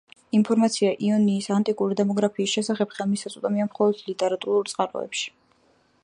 [0.35, 5.29] ინფორმაცია იონიის ანტიკური დემოგრაფიის შესახებ ხელმისაწვდომია მხოლოდ ლიტერატურულ წყაროებში.